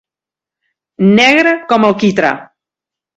[1.19, 2.33] Negre com el quitrà.